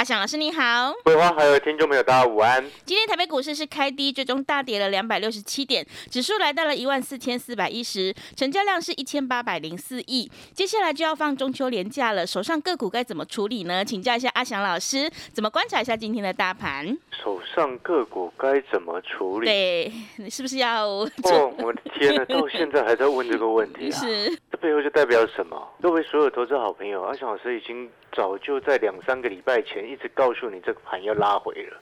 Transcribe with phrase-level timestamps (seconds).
[0.00, 2.64] 阿翔老师你好，桂花还有听众朋友大家午安。
[2.86, 10.30] 今天台北股市是开低，最终大跌了两百六十七点，指数来到了一万四千四百一十，成交量是一千八百零四亿。
[10.54, 13.84] 接下来就要放中秋连假了，手上个股该怎么处理呢？
[13.84, 16.96] 请教一下阿翔老师，怎么观察一下今天的大盘？
[17.22, 19.46] 手上个股该怎么处理？
[19.46, 20.86] 对，你 是不是要？
[20.86, 23.92] 哦，我的天呐，到现在还在问这个问题啊！
[24.00, 25.68] 是，这背后就代表什么？
[25.80, 29.88] 各位所有投资好朋友，阿翔老师已经早就在两三个礼拜前。
[29.90, 31.78] 一直告诉你这个盘要拉回了，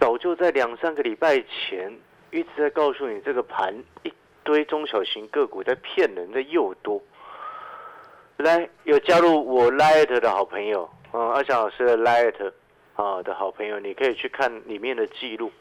[0.00, 1.94] 早就在两三个礼拜前
[2.30, 7.00] 一直在告诉你这个盘一堆中小型个股在骗人的又多。
[8.38, 12.52] 来，有加入我 Light 的好朋友，嗯，阿翔老师的 Light
[12.94, 15.52] 啊的好朋友，你可以去看里面的记录。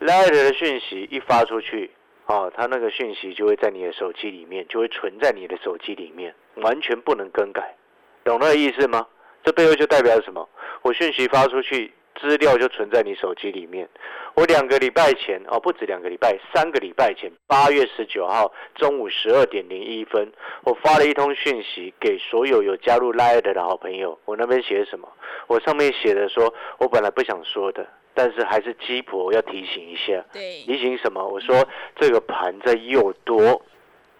[0.00, 1.90] Light 的讯息一发出去，
[2.28, 7.74] 哦，他那个讯息就会在你的手机里面，就会存在你的手机里面，完全不能更改，
[8.22, 9.06] 懂那个意思吗？
[9.42, 10.46] 这背后就代表什么？
[10.82, 11.90] 我讯息发出去，
[12.20, 13.88] 资料就存在你手机里面。
[14.34, 20.30] 我两个礼拜前哦，不止两个礼拜，三个礼拜前，八月十九号中午十二点零一分，
[20.64, 24.18] 我发了一通讯息给所有有加入 l i 的好朋友。
[24.26, 25.08] 我那边写什么？
[25.46, 30.20] 我上面写的说，我本来不想说的，但是还是鸡婆要提醒一下。
[30.32, 31.24] 对，提醒什么？
[31.24, 33.62] 我说这个盘在又多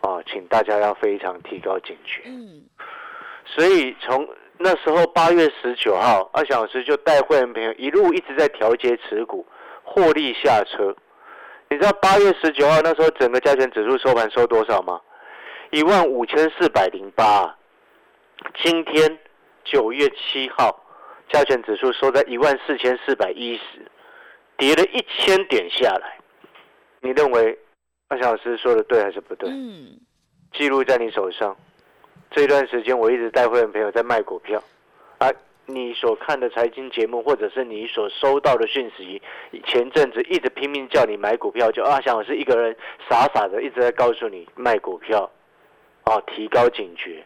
[0.00, 2.22] 啊，请大家要非常提高警觉。
[2.27, 2.62] 嗯，
[3.44, 4.28] 所以从。
[4.60, 9.46] 那时候八月十九号，阿小时就带会员朋友一路一直在调节持股，
[9.84, 10.92] 获利下车。
[11.70, 15.00] 你知道八月十九号那时候整个加权指数收盘收多少吗？
[15.70, 17.56] 一万五千四百零八。
[18.64, 19.17] 今天
[19.62, 20.84] 九月七号，
[21.28, 23.86] 加权指数收在一万四千四百一十，
[24.56, 26.18] 跌了一千点下来。
[27.00, 27.58] 你认为
[28.08, 29.48] 阿翔老师说的对还是不对？
[29.50, 29.98] 嗯。
[30.52, 31.56] 记录在你手上。
[32.30, 34.62] 这段时间我一直带会员朋友在卖股票，
[35.18, 35.30] 啊，
[35.64, 39.20] 你所看的财经节目或者是你所收到的讯息，
[39.64, 42.77] 前阵子一直拼命叫你买股票，就阿翔我是一个人
[43.08, 45.30] 傻傻的一直在告诉你卖股票，
[46.05, 47.24] 啊，提高警觉，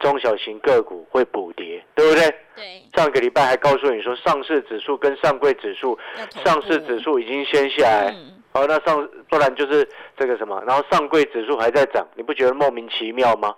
[0.00, 2.22] 中小型个股会补跌，对不对？
[2.56, 2.82] 对。
[2.96, 5.96] 上个礼拜还告诉你说上市指数跟上柜指数，
[6.44, 8.14] 上市指数已经先下来，
[8.52, 9.88] 好，那上不然就是
[10.18, 13.54] 这个什么，然后上柜指数还在涨，你不觉得莫名其妙吗？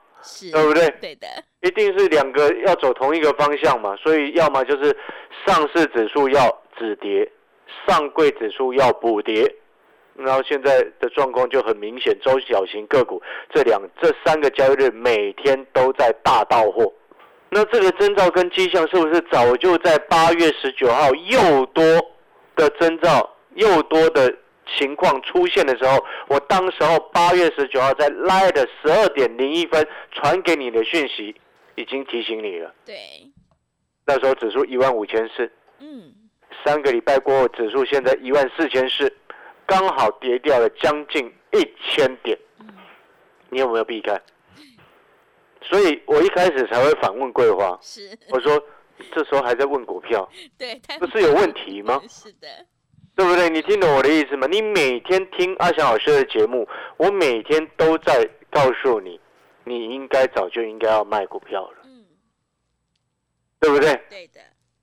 [0.53, 0.89] 对不对？
[1.01, 1.27] 对的，
[1.63, 4.97] 一定是两个要走同一个方向嘛，所以要么就是
[5.45, 7.29] 上市指数要止跌，
[7.89, 9.43] 上柜指数要补跌，
[10.17, 16.93] 然后现在的状况就很明显，中小型个股这两这三个交易日每天都在大到货，
[17.50, 21.83] 那这个征兆跟迹象是不是早就在八月十九号又多
[22.56, 24.34] 的征兆又多的？
[24.78, 31.34] 情况出现的时候，我当时候八月十九号在 Line 的十二点零一分传给你的讯息，
[31.75, 32.73] 已经提醒你了。
[32.87, 32.94] 对，
[34.06, 35.50] 那时候指数一万五千四，
[35.81, 36.15] 嗯，
[36.65, 39.12] 三个礼拜过后，指数现在一万四千四，
[39.72, 42.38] 刚好跌掉了将近一千点。
[43.49, 44.21] 你有没有避开？
[45.62, 48.62] 所以我一开始才会反问桂花，是我说
[49.15, 50.28] 这时候还在问股票，
[50.59, 52.03] 对，不是有问题吗？
[52.06, 52.49] 是的。
[53.15, 53.49] 对不对？
[53.49, 54.47] 你听懂我的意思吗？
[54.47, 56.69] 你每天听阿翔老师的节目，
[56.99, 59.19] 我每天都在告诉你，
[59.65, 62.05] 你应该早就应该要卖股票了，嗯，
[63.59, 63.99] 对不对？
[64.11, 64.41] 对的。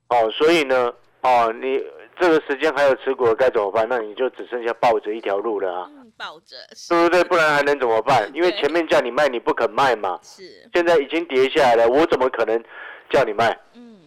[0.08, 0.92] 哦，所以呢，
[1.22, 1.84] 哦，你
[2.18, 3.86] 这个时间还有持股该怎么办？
[3.88, 6.56] 那你就只剩下抱着一条路了啊，抱着，
[6.88, 7.24] 对不对？
[7.24, 8.30] 不然还能怎么办？
[8.34, 10.42] 因为前面叫你卖，你不肯卖嘛，是。
[10.74, 12.62] 现在已经跌下来了，我怎么可能
[13.08, 13.58] 叫你卖？
[13.74, 14.00] 嗯，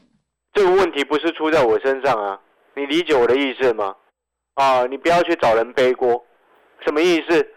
[0.54, 2.40] 这个问题不是出在我身上啊，
[2.76, 3.96] 你理解我的意思吗？
[4.56, 6.24] 啊，你不要去找人背锅，
[6.86, 7.48] 什么意思？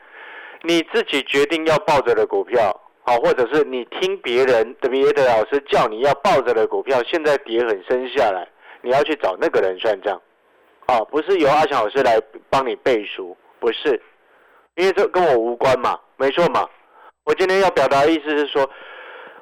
[0.62, 8.48] 你自己决定要抱着的股票，好，或者是你听别人的别的老师叫你要抱着的股票，现在跌很深下来，
[8.80, 10.20] 你要去找那个人算账，
[10.86, 14.00] 啊，不是由阿强老师来帮你背书，不是，
[14.76, 16.68] 因为这跟我无关嘛，没错嘛。
[17.24, 18.70] 我今天要表达的意思是说，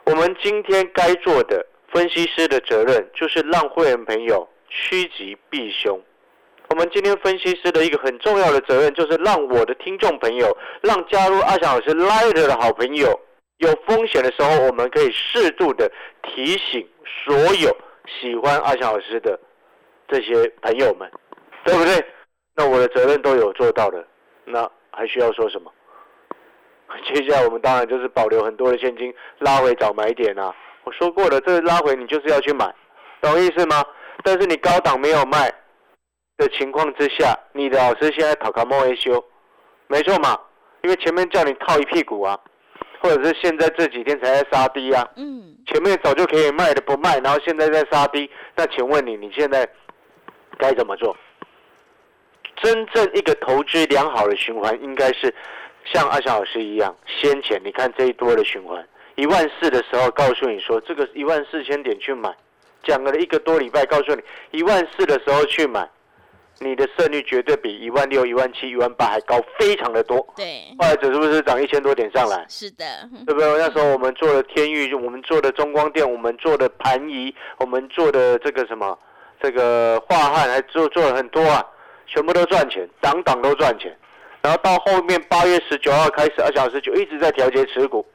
[0.06, 6.00] 我们今天该做的分析师的责任，就是让会员朋友趋吉避凶。
[6.70, 13.20] 我们今天分析师的一个很重要的责任，就是让我的听众朋友，让加入阿翔老师 Light 的好朋友，
[13.58, 15.92] 有风险的时候，我们可以适度的
[16.22, 17.76] 提醒所有
[18.08, 19.38] 喜欢阿翔老师的
[20.08, 21.10] 这些朋友们，
[21.64, 22.04] 对不对？
[22.56, 24.06] 那我的责任都有做到的，
[24.44, 25.72] 那还需要说什么？
[27.12, 30.54] 接下来我们当然就是保留很多的现金，拉回找买点啊。
[30.84, 32.72] 我说过了，这拉回你就是要去买，
[33.20, 33.82] 懂意思吗？
[34.22, 35.52] 但是你高档没有卖
[36.36, 39.24] 的情况之下，你的老师现在讨卡莫 A 修，
[39.88, 40.38] 没错嘛？
[40.82, 42.38] 因为前面叫你套一屁股啊，
[43.00, 45.08] 或者是现在这几天才在杀低啊。
[45.16, 49.66] 嗯，前面早就可以卖的不卖，然后现在在杀低，那请问你，你现在
[50.58, 51.16] 该怎么做？
[52.56, 55.34] 真正一个投资良好的循环，应该是
[55.84, 58.86] 像阿翔老师一样，先前你看这一波的循环，
[59.16, 62.34] 一万四的时候告诉你说这个一万四千点去买，
[62.82, 65.88] 讲了一个多礼拜，告诉你一万四的时候去买，
[66.60, 70.24] 你的胜率绝对比一万六、一万七、一万八还高，非常的多。
[70.36, 72.46] 对，后来指数不是涨一千多点上来？
[72.48, 72.84] 是的，
[73.26, 73.58] 对不对？
[73.58, 78.98] 那时候我们做的天域，我们做的中光电，我们做的盘仪，我们做的这个什么，
[79.42, 81.64] 这个化汉，还做做了很多啊，
[82.06, 83.96] 全部都赚钱，档档都赚钱。
[84.42, 88.06] 然后到后面八月十九号开始，二小时就一直在调节持股。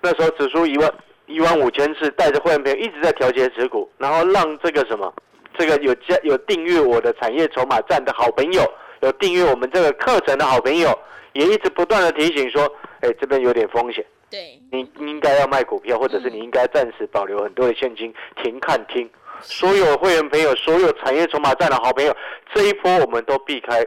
[0.00, 0.94] 那时候指数一万
[1.26, 5.12] 一万五千次，带着会员朋友一直在调节持股，然后让这个什么，
[5.58, 8.62] 这个有加有订阅我的产业筹码站的好朋友，
[9.00, 10.96] 有订阅我们这个课程的好朋友，
[11.32, 12.62] 也一直不断的提醒说，
[13.00, 14.06] 哎，这边有点风险。
[14.30, 19.08] 对，你应该要卖股票，或者是你应该暂时保留很多的现金，停看听。
[19.42, 22.14] 所有会员朋友，所有产业筹码站的好朋友，
[22.54, 23.84] 这一波我们都避开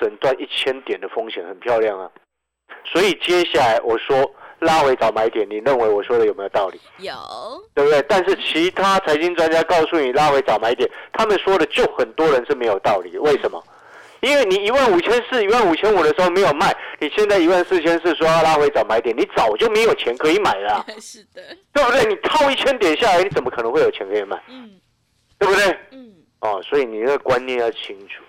[0.00, 2.10] 整段一千点的风险，很漂亮啊。
[2.84, 4.28] 所以接下来我说
[4.60, 6.80] 拉回找买点，你认为我说的有没有道理？
[6.98, 7.14] 有，
[7.74, 8.02] 对不对？
[8.08, 13.16] 但是其他财经专家告诉你拉回找买点，他们说的就很多人是没有道理。
[13.18, 13.62] 为什么？
[14.20, 21.42] 因为你一万五千四、一万五千五的时候没有卖，你现在一万四千四说要拉回找买点，你早就没有钱可以买了啊、 是的，
[21.72, 22.04] 对不对？
[22.04, 24.40] 你套一千点下来，你怎么可能会有钱可以买？
[24.48, 24.70] 嗯
[25.42, 25.78] 对不对？
[25.90, 28.22] 嗯，哦，所以你那个观念要清楚。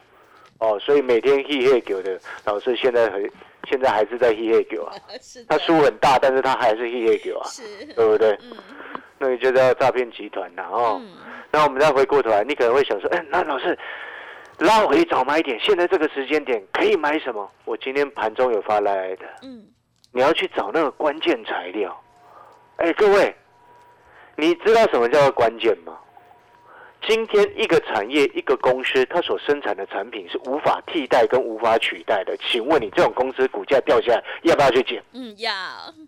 [0.59, 3.29] 哦，所以每天 he he 狗的老师现在很
[3.69, 8.31] 现在还是在 he he 狗啊， 是，他输很大，但是他还是 he he 狗啊，是，对不对？
[8.41, 8.57] 嗯
[9.19, 10.99] 那你就叫诈骗集团呐、哦。
[11.01, 11.13] 嗯，
[11.49, 13.77] 那我们再回过头来，你可能会想说，哎，那老师
[14.57, 17.49] 拉回早买点，现在这个时间点可以买什么？
[17.63, 19.63] 我今天盘中有发来的，嗯，
[20.11, 21.97] 你要去找那个关键材料。
[22.77, 23.33] 哎，各位，
[24.35, 25.97] 你知道什么叫做关键吗？
[27.07, 32.35] 今天一个产业、一个公司，它所生产的产品是无法替代跟无法取代的。
[32.37, 35.03] 请问你这种公司股价掉下来，要不要去捡？
[35.13, 35.51] 嗯，要，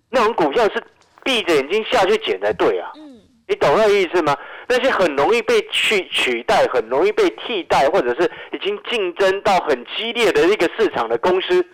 [0.09, 0.81] 那种股票是
[1.23, 2.91] 闭着眼睛下去捡才对啊！
[2.95, 4.37] 嗯，你懂那个意思吗？
[4.67, 11.65] 那些很容易被去取代、很容易被替代，或者是已经竞争到很激烈的一个市场的公司，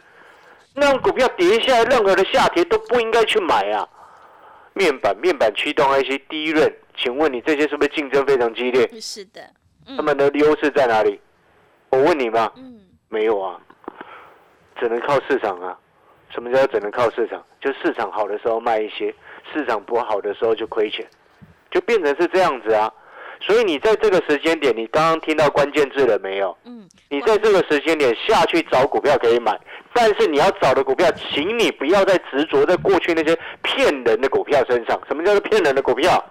[0.75, 3.87] 那种股票跌下来，任何的下跌都不应该去买啊！
[4.73, 8.87] 面板、面板驱动 IC 低润，请问你这些是不是竞争非常激烈？
[9.01, 9.41] 是的，
[9.87, 11.19] 嗯他们的优势在哪里？
[11.89, 13.59] 我问你嘛，嗯，没有啊，
[14.79, 15.75] 只能靠市场啊。
[16.29, 17.43] 什么叫只能靠市场？
[17.59, 19.13] 就市场好的时候卖一些，
[19.51, 21.05] 市场不好的时候就亏钱，
[21.71, 22.93] 就变成是这样子啊。
[23.41, 26.55] 所以你在这个时间点，你刚刚听到关键字了没有？
[26.65, 29.59] 嗯，你在这个时间点下去找股票可以买，
[29.91, 35.01] 但是你要找的股票，请你不要再执着在过去那些骗人的股票身上。
[35.07, 36.23] 什么叫做骗人的股票？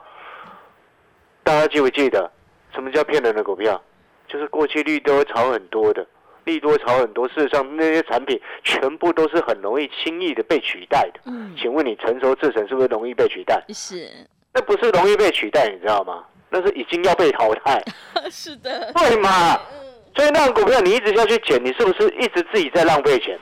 [1.43, 2.31] 大家记不记得？
[2.75, 3.81] 什么叫骗人的股票？
[4.29, 6.07] 就是过去利多炒很多的，
[6.45, 11.21] 利多炒很多，事实上那些产品全部都是很容易轻易的被取代的。
[11.25, 13.61] 嗯，请问你成熟制成是不是容易被取代？
[13.71, 14.09] 是，
[14.55, 16.25] 那不是容易被取代，你知道吗？
[16.49, 17.83] 那是已经要被淘汰，
[18.31, 19.55] 是的，对嘛？
[19.55, 23.37] 嗯，所以那种股票你一直下去捡，你是不是一直自己在浪费钱？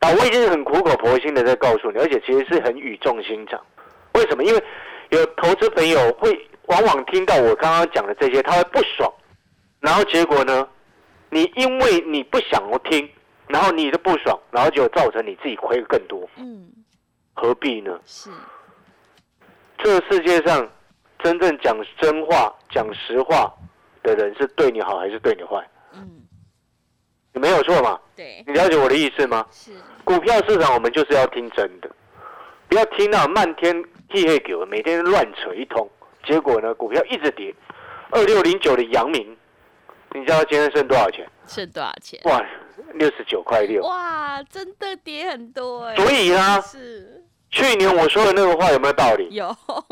[0.00, 3.60] 啊，我已经很苦口婆心的在告诉你，而且其实是很语重心长。
[4.14, 4.44] 为什么？
[4.44, 4.62] 因为
[5.10, 9.12] 有投资朋友会往往听到我刚刚讲的这些，他会不爽，
[9.80, 10.66] 然后结果呢，
[11.30, 13.08] 你因为你不想听，
[13.48, 16.66] 然后你的不爽，然后就造成你自己亏更多，嗯，
[17.34, 18.00] 何必呢？
[18.06, 18.30] 是，
[19.78, 20.66] 这个世界上
[21.22, 23.52] 真正讲真话、讲实话
[24.02, 25.62] 的人，是对你好还是对你坏？
[25.92, 26.22] 嗯，
[27.32, 28.00] 你没有错嘛？
[28.16, 29.46] 对，你了解我的意思吗？
[29.50, 29.72] 是，
[30.04, 31.90] 股票市场我们就是要听真的，
[32.68, 35.88] 不要听那漫天屁黑狗，每天乱扯一通，
[36.26, 37.54] 结果呢，股票一直跌。
[38.10, 39.36] 二六零九的阳明，
[40.12, 41.26] 你知道今天剩多少钱？
[41.46, 42.20] 剩多少钱？
[42.24, 42.40] 哇，
[42.94, 43.82] 六十九块六。
[43.82, 49.28] 哇，真的跌很多哎，所以呢，是去年我说的那个话有没有道理？
[49.30, 49.46] 有，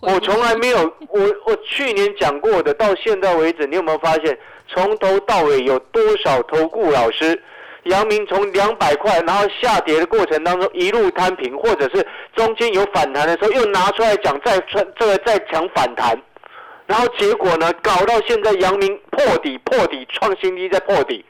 [0.00, 0.78] 我从来没有，
[1.08, 4.38] 我我去年讲过的，到现在为止，你有没有发现
[4.68, 7.42] 从头到尾有多少投顾老师，
[7.84, 16.16] 阳明从两百块，然后下跌的过程当中一路摊平，或者是中间有反弹的时候又拿出来讲，再穿这个再讲反弹，
[16.86, 21.24] 然后结果呢，搞到现在阳明破底破底创新低再破底，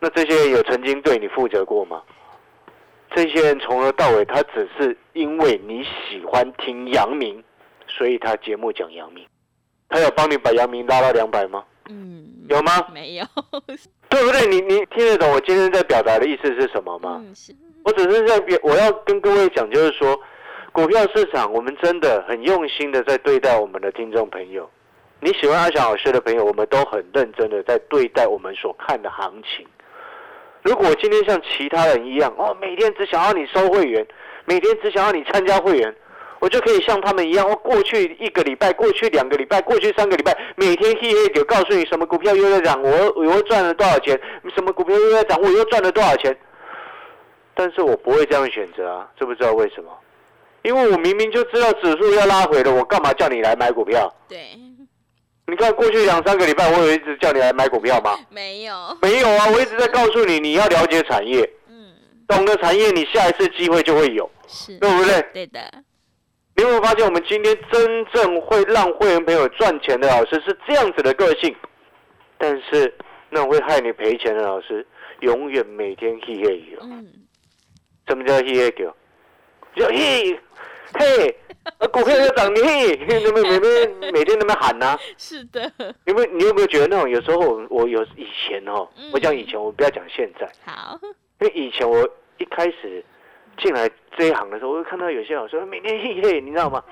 [0.00, 2.02] 那这些人有曾经对你负责过吗？
[3.14, 7.42] 这些人从头到尾，他只是因为你喜欢听阳明，
[7.86, 9.24] 所以他节目讲阳明，
[9.88, 11.64] 他有帮你把阳明拉到两百吗？
[11.88, 12.72] 嗯，有吗？
[12.92, 13.24] 没有，
[14.08, 14.46] 对不对？
[14.46, 17.20] 你你听得懂我今天在表达的意思是什么吗？
[17.24, 20.18] 嗯，是，我只是在表，我要跟各位讲，就是说，
[20.72, 24.68] 股票市场我们真的很用心的在对待我们的听众朋友。
[25.20, 29.66] 你喜欢阿翔老师的朋友，我们都很认真的在对待我们所看的行情。
[30.62, 34.06] 如果今天像其他人一样，哦，每天只想要你收会员，
[34.44, 35.94] 每天只想要你参加会员，
[36.40, 44.20] 我就可以像他们一样，我，过去一个礼拜，过去两个礼拜，过去三个礼拜，每天嘿嘿就告诉你什么股票又在涨，我我又赚了多少钱，
[44.54, 46.36] 什么股票又在涨，我又赚了多少钱。
[47.54, 49.90] 但是我不会这样选择啊，知不知道为什么？
[50.62, 54.12] 因为我明明就知道指数要拉回了，我干嘛叫你来买股票？
[54.28, 54.50] 对，
[55.46, 58.18] 你看过去两三个礼拜，我有一直叫你来买股票吗？
[58.28, 61.94] 没有，没有啊，我一直在告诉你，你要了解产业，嗯，
[62.26, 65.22] 懂得产业，你下一次机会就会有，是，对不对？
[65.32, 65.60] 对的，
[66.56, 71.54] 你有没有发现，我们今天真正会让会员朋友赚钱的老师是这样子的个性，
[72.38, 72.92] 但是
[73.28, 74.86] 那种会害你赔钱的老师，
[75.20, 76.80] 永远每天嘿嘿有。
[76.80, 77.06] 嗯，
[78.08, 78.96] 什么叫嘿嘿狗？
[79.74, 80.40] 就嘿
[80.94, 81.36] 嘿，
[81.78, 85.70] 呃股票要涨，你嘿，你们每天每天那么喊呐、 是的，
[86.06, 86.26] 有没有？
[86.32, 90.98] 你有没有觉得那种有时候我我有以前哦嗯，我讲以前，我不要讲现在，好，
[91.40, 92.08] 因为以前我
[92.38, 93.04] 一开始
[93.56, 96.82] 进来这一行的时候，我会看到有些老师每天嘿嘿，你知道吗？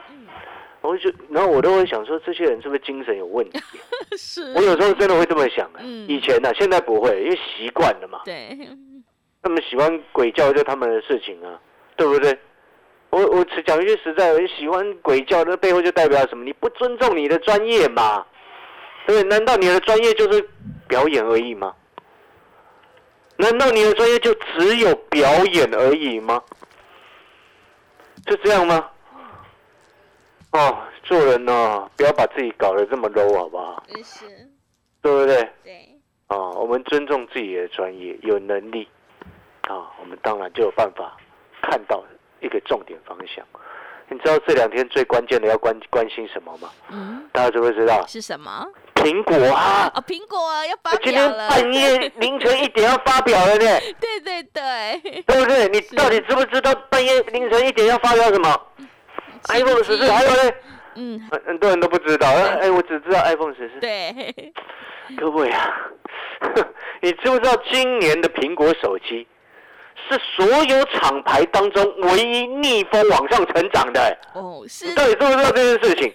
[0.80, 3.58] 我就然后我都会想说，这些人是不是精神有问题？
[4.18, 5.80] 是，我有时候真的会这么想、啊。
[5.80, 8.20] 嗯以前呢、现在不会，因为习惯了嘛。
[8.26, 8.56] 对，
[9.42, 11.58] 他们喜欢鬼叫就他们的事情啊，
[11.96, 12.38] 对不对？
[13.08, 16.44] 我我只讲一句实在的，喜欢鬼叫，那背后就代表什么？
[16.44, 18.26] 你不尊重你的专业嘛？
[19.06, 19.22] 对？
[19.22, 20.46] 难道你的专业就是
[20.86, 21.74] 表演而已吗？
[23.36, 26.42] 难道你的专业就只有表演而已吗？
[28.26, 28.90] 就这样吗？
[30.52, 33.82] 哦，做人呢、不要把自己搞得这么 low 好不好？
[34.04, 34.24] 是，
[35.02, 35.50] 对不对？
[35.64, 35.88] 对，
[36.28, 38.88] 啊，我们尊重自己的专业，有能力
[39.62, 41.16] 啊，我们当然就有办法
[41.60, 42.02] 看到
[42.40, 43.44] 一个重点方向。
[44.08, 46.70] 你知道这两天最关键的要关关心什么吗？
[46.90, 48.06] 嗯，大家知不知道？
[48.06, 48.64] 是什么？
[49.04, 55.68] 苹果啊，哦，苹果啊要发今天，半夜凌晨一点要发表了呢， 对对对，对不对？
[55.68, 58.60] 你到底知不知道半夜凌晨一点要发表什么
[59.48, 60.50] ？iPhone 十四，还有呢？
[60.96, 63.80] 嗯，很很多人都不知道，哎，我只知道 iPhone 十四。
[63.80, 64.52] 对，
[65.18, 65.74] 各位啊，
[67.02, 69.26] 你知不知道今年的苹果手机
[70.08, 74.18] 是所有厂牌当中唯一逆风往上成长的？
[74.34, 76.14] 哦，是你，到底知不知道这件事情？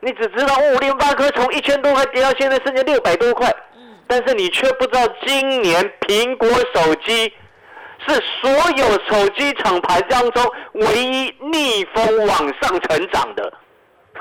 [0.00, 3.52] 你只知道哦，联发科从一千多块跌到现在剩下六百多块，
[4.06, 7.32] 但是你却不知道今年苹果手机
[8.06, 13.52] 是所有手机厂牌当中唯一逆风往上成长的。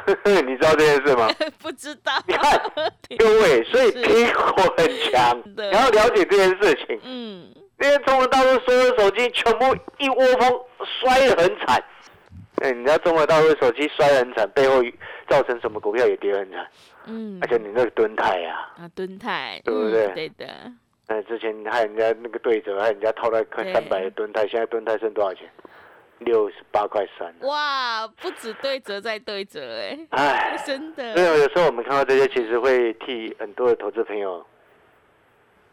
[0.46, 1.28] 你知道这件事吗？
[1.62, 2.60] 不知道，你看
[3.18, 7.00] 各位，所以是苹果很强，的你要了解这件事情。
[7.04, 7.46] 嗯，
[7.82, 10.60] 因为中国大陆所有手机全部一窝蜂
[11.02, 11.84] 摔得很惨。
[12.62, 14.82] 哎，你知道中国大陆手机摔得很惨，背后
[15.28, 16.68] 造成什么股票也跌得很惨？
[17.06, 20.30] 嗯，而且你那个蹲泰呀、啊，敦泰，对不对嗯对？
[20.30, 20.72] 的，
[21.08, 25.50] 哎，之前害人家那个对折，害人家套在快三百的蹲泰，现在蹲泰剩多少钱？
[26.20, 27.32] 六十八块三。
[27.42, 34.44] 哇，不止对折再对折，哎，哎，真的，所以有时候我们看到这些，其实会替很多的投资朋友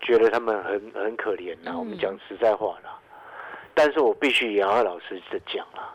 [0.01, 1.79] 觉得他们很很可怜呐、嗯。
[1.79, 3.01] 我们讲实在话啦，
[3.73, 5.95] 但是我必须也要老实的讲啦，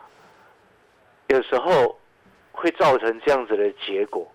[1.28, 1.96] 有时候
[2.52, 4.26] 会造成这样子的结果，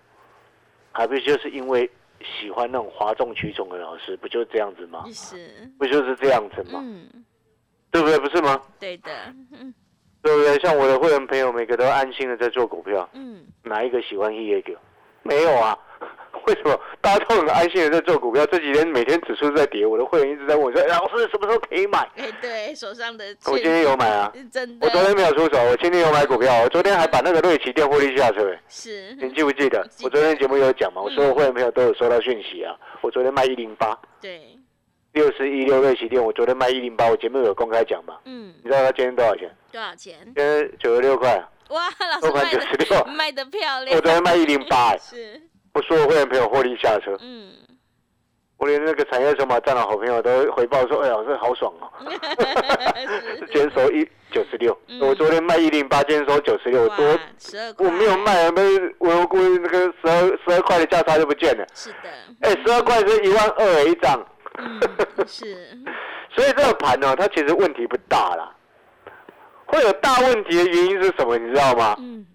[0.92, 1.90] 还不就是因为
[2.40, 5.06] 喜欢那种哗众取宠的老师，不就是这样子吗？
[5.12, 6.80] 是，不就是这样子吗？
[6.82, 7.26] 嗯，
[7.92, 8.18] 对不对？
[8.20, 8.62] 不是吗？
[8.80, 9.12] 对的，
[9.52, 9.74] 嗯
[10.22, 10.58] 对不对？
[10.60, 14.72] 像我的会员朋友，每个都安心的在做股票，嗯，哪一个喜欢 E A 股？
[15.22, 15.78] 没有啊。
[16.48, 18.46] 为什么大家都很安心的在做股票？
[18.48, 28.56] 这几天每天指数在跌，我的会员一直在问我说：“哎 老师什么时候可以买 哎，对，手上的？”我今天有买啊，真的，我昨天没有出手，我今天有买股票，我昨天还把那个瑞奇电获利下车。
[28.68, 29.86] 是，你记不记得？
[29.90, 32.76] 记得我昨天节目有讲嘛，我所有会员朋友都有收到讯息啊。
[33.02, 34.58] 我昨天卖一零八，对，
[35.14, 38.16] 六十一六瑞奇电，我昨天卖一零八，我节目有公开讲嘛。
[38.26, 39.50] 嗯，你知道它今天多少钱？
[39.72, 40.16] 多少钱？
[40.26, 45.42] 今天九十六块啊，哇，老师卖的96卖的漂亮，我昨天卖一零八，哎是，
[45.76, 47.16] 我所有会员朋友获利下车。
[47.22, 47.52] 嗯，
[48.58, 51.92] 我连那个产业筹码站的好朋友都回报说：“哎，老师好爽哦，
[53.52, 57.20] 今天收一九十六，我昨天卖一零八，今天收九十六，多
[57.80, 58.62] 我没有卖，没
[59.00, 61.68] 我我那个十二十二块的价差就不见了。
[61.74, 64.26] 是的，哎，十二块是一万二一张，
[64.58, 64.80] 嗯，
[65.28, 65.78] 是，
[66.34, 68.50] 所以这个盘呢，它其实问题不大啦。
[69.68, 71.38] 会有大问题的原因是什么？
[71.38, 71.96] 你知道吗？
[72.00, 72.26] 嗯，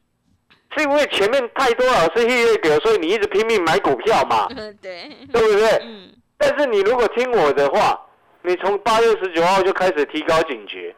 [0.76, 4.46] 是因为前面太多老师预给，所以你一直拼命买股票嘛，
[4.80, 5.68] 对，对不对？
[5.82, 8.00] 嗯，但是你如果听我的话，
[8.42, 10.94] 你从八月十九号就开始提高警觉，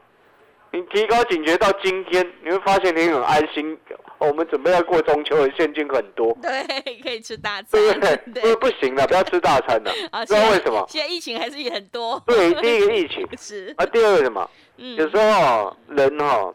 [0.72, 3.78] 你提高警觉到今天，你会发现你很安心。
[4.18, 6.62] 我们准备要过中秋了，现金很多， 对，
[7.02, 8.54] 可以吃大餐，对不对？
[8.54, 10.86] 不不行了，不要吃大餐了，啊， 知道为什么？
[10.88, 12.22] 现在疫情还是很多。
[12.24, 14.48] 对，第一个疫情是啊，第二个什么？
[14.76, 16.54] 嗯，有时候哦，人哈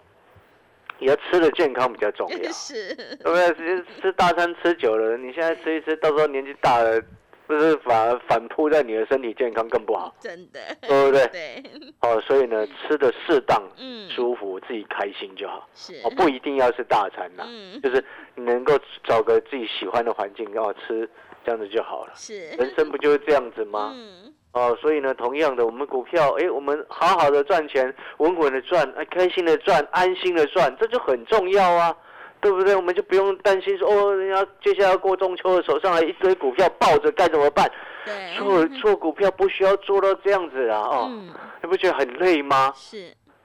[0.99, 3.53] 也要吃的健康比较重要， 是，对不对？
[3.55, 7.01] 吃吃大餐吃久了，你现在吃一吃，到时候年纪大了，
[7.45, 11.27] 不是反而反扑在你的身体健康更不好，真的，对不对？
[11.31, 11.63] 对，
[12.01, 15.67] 哦，所以呢，吃的适当、嗯，舒服，自己开心就好。
[15.73, 18.03] 是，哦，不一定要是大餐呐，嗯，就是
[18.35, 21.09] 你能够找个自己喜欢的环境，然后吃，
[21.45, 22.11] 这样子就好了。
[22.15, 23.93] 是，人生不就是这样子吗？
[23.95, 31.95] 嗯，哦，所以呢，同样的，我们股票，哎，我们好好的赚钱，稳稳的赚，哎，开心的赚，安心的赚，这就很重要啊，
[32.41, 32.75] 对不对？
[32.75, 37.69] 我们就不用担心说，哦，人家接下来要过中秋的，手上来一堆股票抱着该怎么办？
[38.05, 41.29] 对，做做股票不需要做到这样子啊，哦，嗯，
[41.61, 42.73] 你不觉得很累吗？
[42.75, 42.97] 是，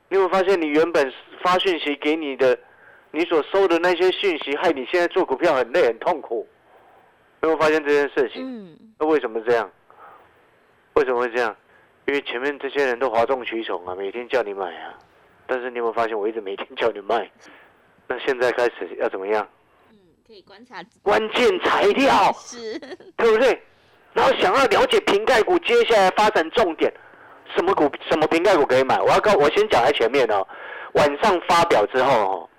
[0.09, 2.59] 你有没有发现，你原本发讯息给你的，
[3.11, 6.47] 你所收的那些讯息，害你现在做股票很累很痛苦？
[7.43, 8.43] 有没有发现这件事情？
[8.47, 9.69] 嗯，那为什么这样？
[10.95, 11.55] 为什么会这样？
[12.07, 14.95] 因为前面这些人都哗众取宠啊，每天叫你买啊。
[15.47, 17.31] 但是你有没有发现，我一直每天叫你卖？
[18.09, 19.47] 那现在开始要怎么样？
[19.91, 19.97] 嗯，
[20.27, 22.79] 可以观察关键材料，是，
[23.17, 23.63] 对不对？
[24.13, 26.93] 然后想要了解瓶盖股接下来发展重点，
[27.55, 29.01] 什么股什么瓶盖股可以买？
[29.01, 30.47] 我要告我先讲在前面哦。
[30.95, 32.51] 晚上发表之后哦，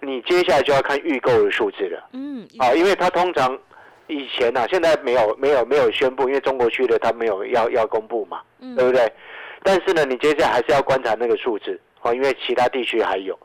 [0.00, 2.08] 你接下来就要看预购的数字了。
[2.12, 3.58] 嗯，啊，因为它通常
[4.10, 9.10] 以前呐、现在没有没有没有宣布，因为中国区的它没有要要公布嘛，嗯对不对？
[9.62, 13.38] 但是呢，你接下来还是要观察那个数字哦，因为其他地区还有。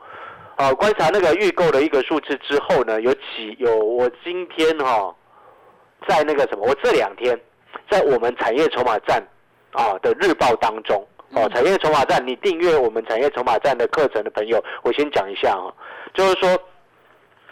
[0.56, 5.14] 啊，观察那个预购的一个数字之后呢，有几有我今天哈、
[6.08, 7.38] 在那个什么，我这两天
[7.90, 9.22] 在我们产业筹码站
[9.72, 10.96] 啊的日报当中
[11.32, 15.68] 哦、嗯产业筹码站，你订阅我们产业筹码站的课程的朋友，我先讲一下哦、
[16.14, 16.48] 就是说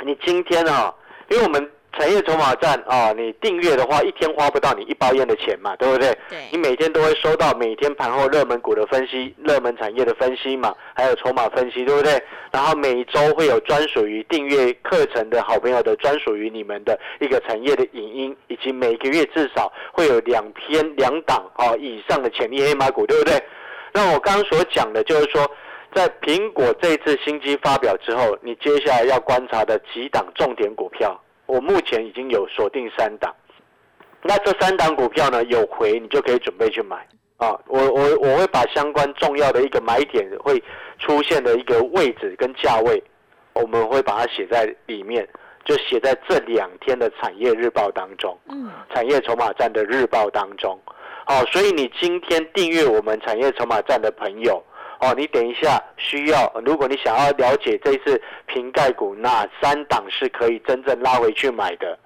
[0.02, 0.94] 你今天啊，
[1.28, 6.10] 因为我们产业筹码站啊，你订阅的话，一天花不到你一包烟的钱嘛，对不对？
[6.28, 12.22] 对你，每天都会收到每天盘后热门股的分析、热门产业的分析嘛，还有筹码分析，对不对？
[12.50, 23.42] 然后每一周会有专属于订阅课程的好朋友的专属于你们的一个产业的影音，以及每个月至少会有两篇两档啊以上的潜力黑马股，对不对？
[23.92, 25.48] 那我刚刚所讲的就是说。
[25.94, 33.34] 在苹果这次新机发表之后，你接下来要观察的几档重点股票，我目前已经有锁定三档。
[34.22, 37.58] 那这三档股票呢，有回你就可以准备去买啊。
[37.66, 40.62] 我我我会把相关重要的一个买点会
[40.98, 43.02] 出现的一个位置跟价位，
[43.52, 45.28] 我们会把它写在里面，
[45.64, 48.34] 就写在这两天的产业日报当中。
[48.48, 50.78] 嗯，产业筹码站的日报当中。
[51.26, 54.62] 好、所以你今天订阅我们产业筹码站的朋友，
[55.04, 61.98] 哦，你等一下需要，如果你想要了解这一次瓶盖股哪三档是可以真正拉回去买的，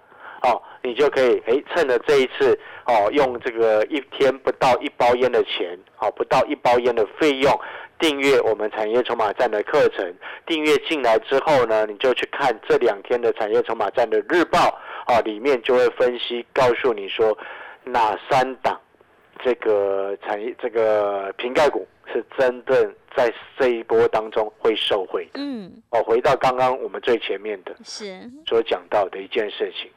[0.42, 7.56] 哦，你就可以诶趁着这一次哦，用这个一天不到一包烟的钱，哦，不到一包烟的费用。
[8.00, 10.12] 订阅我们产业筹码站的课程，
[10.44, 14.58] 订阅进来之后呢，你就去看这两天的产业筹码站的日报
[15.06, 17.36] 啊，里面就会分析告诉你说
[17.84, 18.80] 哪三档
[19.44, 25.40] 这个产业这个瓶盖股是真正在这一波当中会受惠的。
[25.40, 29.90] 嗯，哦，回到刚刚我们最前面的是，所讲到的一件事情，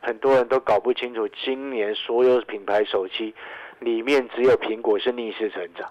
[0.00, 3.34] 很多人都搞不清楚，今年所有品牌手机
[3.78, 5.90] 里面只有苹果是逆势成长，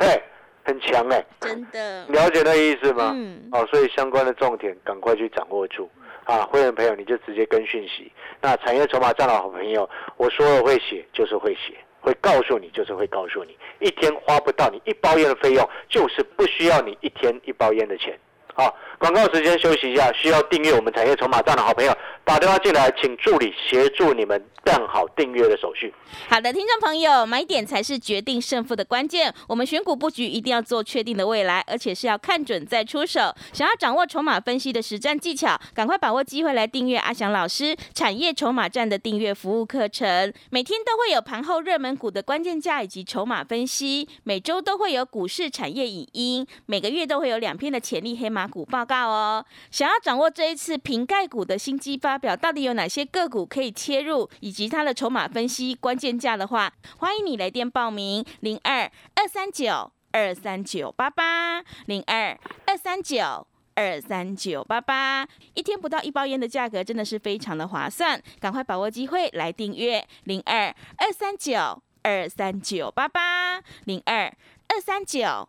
[0.00, 0.22] 嘿，
[0.64, 3.12] 很强哎、真的，了解那意思吗？
[3.14, 5.90] 嗯，哦，所以相关的重点赶快去掌握住
[6.24, 6.42] 啊！
[6.42, 8.10] 会员朋友你就直接跟讯息。
[8.40, 18.18] 那产业筹码站的好朋友，我说了会写就是会写，会告诉你就是会告诉你，一天花不到你一包烟的费用，就是不需要你一天一包烟的钱。
[18.60, 21.96] 好，广告时间休息一下，需要订阅我们产业筹码站的好朋友
[22.26, 25.94] 打电话进来，请助理协助你们办好订阅的手续。
[26.28, 29.32] 好的，听众朋友，买点才是决定胜负的关键。
[29.48, 33.34] 我们选股布局一定要做确定的未来，而且是要看准再出手。
[33.54, 40.30] 想要掌握筹码分析的实战技巧，赶快把握机会来订阅阿翔老师产业筹码站的订阅服务课程。
[40.50, 49.44] 每天都会有盘后热门股的关键价以及筹码分析，每周都会有股市产业影音，每个月都会有两篇的潜力黑马股报告哦。
[49.70, 62.36] 想要掌握这一次瓶盖股的新机发表，到底有哪些个股可以切入，以及它的筹码分析关键价的话，欢迎你来电报名零二二三九二三九八八零二
[62.66, 63.46] 二三九。
[63.76, 70.66] 二三九八八，一天不到一包烟的价格，真的是非常的划算，赶快把握机会来订阅零二
[70.98, 74.24] 二三九二三九八八零二
[74.68, 75.48] 二三九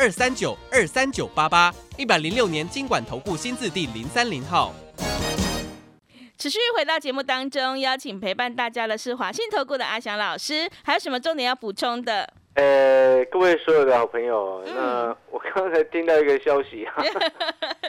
[0.00, 4.72] 二三九二三九八八，一百零六年经管投顾新字第零三零号。
[6.38, 12.32] 持续回到节目当中，邀请陪伴大家的是华信投顾的阿翔老师，还有什么重点要补充的？
[12.54, 16.94] 呃，各位所有的好朋友，那我刚才听到一个消息啊，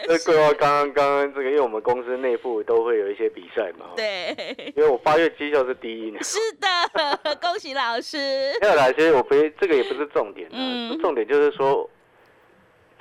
[0.08, 4.36] 这规划刚刚刚刚这个，因为我们公司内部都会有一些比赛嘛，对，
[4.76, 8.18] 因为我八月绩效是第一呢，是的，恭喜老师。
[8.62, 11.88] 没有啦，其实我不这个也不是重点啊，重点就是说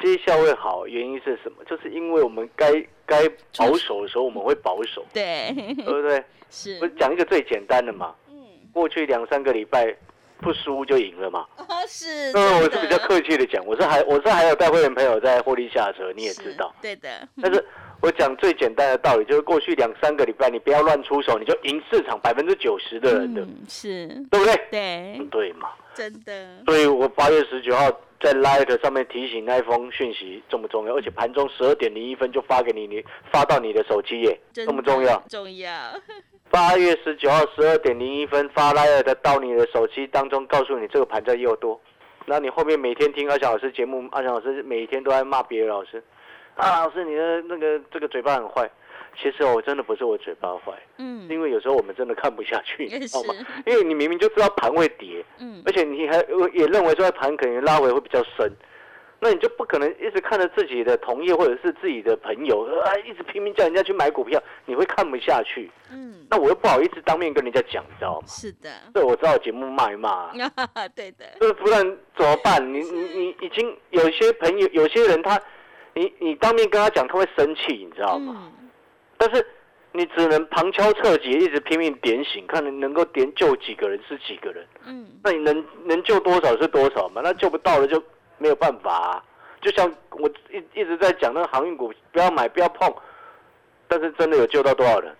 [0.00, 1.64] 绩效会好，原因是什么？
[1.64, 2.72] 就是因为我们该
[3.06, 6.22] 该保守的时候，我们会保守，对，对不对？
[6.50, 6.78] 是。
[6.80, 8.34] 我讲一个最简单的嘛，嗯，
[8.72, 9.94] 过去两三个礼拜。
[10.40, 11.44] 不输就赢了嘛？
[11.88, 12.30] 是。
[12.32, 16.72] 嗯，我是比较客气的讲，我是还我是还有带会员朋友在获利下车，你也知道。
[16.80, 17.26] 对的。
[17.42, 17.66] 但是
[18.00, 24.56] 我讲最简单的道理，就是过去两三个礼拜你不要乱出手，你就赢市场百分之九十的人的，是，对不对？
[24.70, 25.28] 对。
[25.30, 25.68] 对嘛？
[25.94, 26.62] 真的。
[26.66, 30.94] 所以我八月十九号在 Light 上面提醒那封讯息重不重要？
[30.94, 35.20] 而且盘中十二点零一分就发给你，你发到你的手机耶，重不重要？
[35.28, 35.70] 重要。
[36.50, 41.78] 八月十九号十二点零一分发来的到你的手机当中，告诉你这个盘在又多。
[42.26, 46.02] 那你后面每天听阿翔老师节目，阿翔老师每天都在骂别的老师。
[46.58, 48.70] 啊，老师你的那个这个嘴巴很坏。
[49.20, 53.34] 其实我真的不是我嘴巴坏，嗯，因为有时候我们真的看不下去， 你知道吗？
[53.66, 56.16] 因为你明明就知道盘会跌，嗯，而且你还
[56.52, 58.52] 也认为说盘可能拉回会比较深。
[59.20, 65.68] 那你就不可能一直看着自己的同业或者是自己的朋友啊，一直拼命叫人家去买股票，你会看不下去。
[65.90, 68.26] 嗯，那我又不好意思当面跟人家讲，你知道吗？
[68.28, 68.70] 是的。
[68.94, 70.30] 对，我知道节目骂一骂。
[70.94, 71.24] 对的。
[71.40, 71.80] 那不然
[72.16, 72.62] 怎么办？
[72.72, 75.36] 你你你已经有些朋友，有些人他，
[75.98, 78.50] 你你当面跟他讲，他会生气，你知道吗？
[78.60, 78.68] 嗯。
[79.16, 79.46] 但是
[79.92, 84.66] 你只能旁敲侧击，一直拼命点醒，看能能够点救几个人是几个人。
[84.84, 85.06] 嗯。
[85.22, 87.20] 那你能能救多少是多少嘛？
[87.24, 88.02] 那救不到了就。
[88.40, 89.24] 没有办法，啊，
[89.60, 92.88] 就像我一一直在讲那个航运股，不要买，不要碰。
[93.88, 95.12] 但是真的有救到多少人？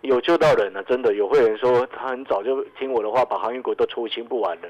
[0.00, 4.68] 有救到人了，真的有会员说他很早就听我的话，把航运股都出清不完了，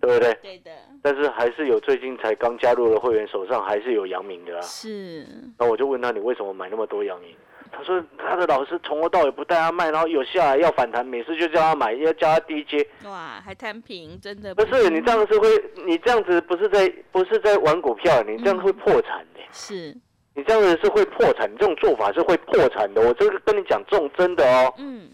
[0.00, 0.34] 对不对？
[0.42, 0.70] 对的。
[1.02, 4.62] 但是还是有最近才刚加入的会员手上还是有阳明的啊。
[4.62, 5.26] 是。
[5.58, 7.34] 那我就问他，你为什么买那么多阳明？
[7.72, 12.84] 他说他的老师从头到尾不带他卖，然后有下来要反弹，每次就叫他买，要叫他低接。
[13.04, 15.48] 哇，还摊平，真的不是你这样是会，
[15.86, 19.40] 你这样子不是在不是在玩股票，你这样会破产的。
[19.52, 19.96] 是，
[20.34, 23.00] 你这样子是会破产，你这种做法是会破产的。
[23.06, 24.74] 我这个跟你讲，这种真的哦。
[24.78, 25.08] 嗯。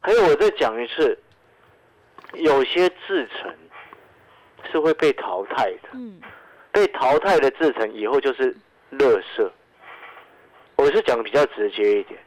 [0.00, 1.18] 还有我再讲一次，
[2.34, 3.50] 有些制成
[4.70, 5.88] 是会被淘汰的。
[5.92, 6.20] 嗯。
[6.70, 8.54] 被淘汰的制成以后就是
[8.92, 9.50] 垃圾。
[10.76, 12.20] 我是讲比较直接一点，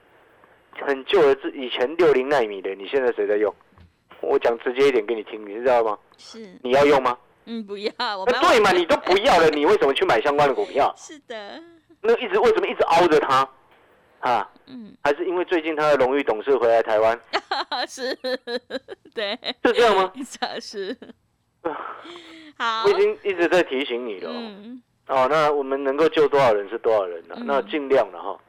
[0.81, 3.53] 很旧的，以前六零纳米的，你现在谁在用？
[4.19, 5.97] 我讲直接一点给你听，你知道吗？
[6.17, 6.59] 是。
[6.61, 7.17] 你要用吗？
[7.45, 7.91] 嗯，不要。
[8.17, 10.93] 我对嘛，你都不要了，你为什么去买相关的股票？
[10.97, 11.61] 是的。
[12.01, 13.47] 那一直为什么一直凹着它？
[14.19, 14.51] 啊？
[14.65, 14.93] 嗯。
[15.03, 17.17] 还是因为最近他的荣誉董事回来台湾？
[17.87, 18.13] 是。
[19.13, 19.39] 对。
[19.63, 20.11] 是这样吗？
[20.59, 20.97] 是。
[22.57, 22.83] 好。
[22.85, 24.29] 我已经一直在提醒你了。
[24.31, 24.81] 嗯。
[25.07, 27.35] 哦，那我们能够救多少人是多少人呢？
[27.39, 28.39] 那尽量了哈。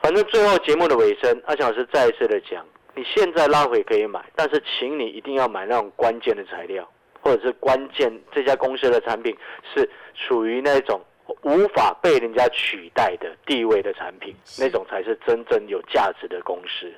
[0.00, 6.88] 反正最后节目的尾声，阿强老师再一次的讲，你现在拉回可以买，但是请你一定要买那种关键的材料，
[7.20, 9.36] 或者是关键这家公司的产品
[9.74, 11.00] 是属于那种
[11.42, 16.92] 无法被人家取代的地位的产品，那种才是真正有价值的公司。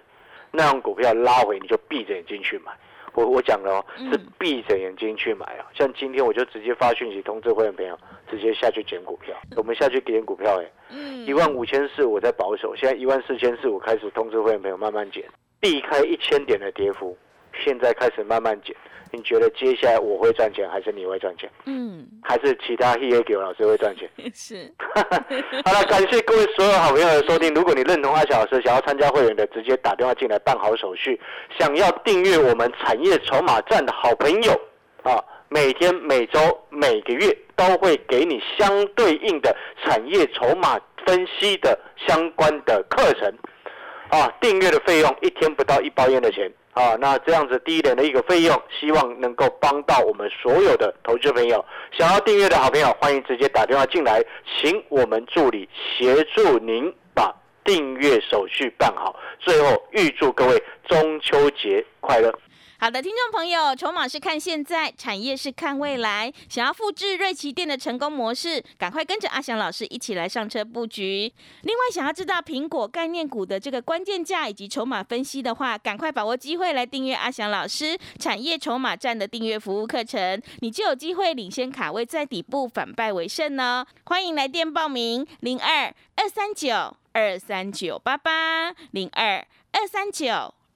[0.50, 2.72] 那种股票拉回，你就闭着眼睛去买。
[3.16, 5.64] 我我讲了哦，是闭着眼睛去买啊。
[5.74, 7.98] 像今天我就直接发讯息通知会员朋友，
[8.31, 9.35] 直接下去捡股票。
[9.57, 15.24] 我们下去捡股票，哎，一万五千四我在保守，现在一万四千四我开始通知会员朋友慢慢减，
[15.59, 17.16] 避开一千点的跌幅，
[17.64, 18.75] 现在开始慢慢减。
[19.12, 21.49] 你觉得接下来我会赚钱，还是你会赚钱？
[21.64, 24.11] 嗯，还是其他 He A 给老师会赚钱？
[24.35, 24.71] 是。
[25.64, 27.55] 好了，感谢各位所有好朋友的收听。
[27.55, 31.19] 如果你认同阿小老师，想要参加会员的，直接打电话进来办好手续。
[31.57, 34.53] 想要订阅我们产业筹码站的好朋友
[35.05, 43.33] 啊，每天、每周、每个月都会给你相对应的产业筹码分析的相关的课程
[44.11, 44.31] 啊。
[44.40, 46.53] 订阅的费用一天不到一包烟的钱。
[46.76, 51.64] 啊，那这样子低廉的一个费用，希望能够帮到我们所有的投资朋友。
[51.90, 54.22] 想要订阅的好朋友，欢迎直接打电话进来，
[54.60, 57.34] 请我们助理协助您把
[57.64, 59.18] 订阅手续办好。
[59.40, 62.30] 最后，预祝各位中秋节快乐。
[62.78, 66.30] 好的，听众朋友，筹码是看现在，产业是看未来。
[66.46, 71.32] 想要复制瑞奇店的成功模式，赶快跟着阿翔老师一起来上车布局。
[71.62, 83.86] 另外，想要知道苹果概念股的这个关键价以及筹码分析的话，赶快把握机会来订阅阿翔老师产业筹码站的订阅服务课程，你就有机会领先卡位在底部，反败为胜呢。
[84.04, 85.86] 欢迎来电报名：零二
[86.16, 90.52] 二三九二三九八八零二二三九。